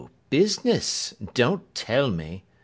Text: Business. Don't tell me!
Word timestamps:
Business. 0.31 1.13
Don't 1.35 1.75
tell 1.75 2.09
me! 2.09 2.43